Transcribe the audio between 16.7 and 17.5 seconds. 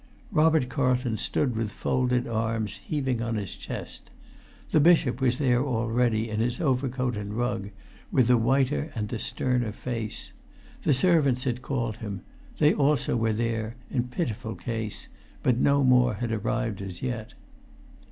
as yet.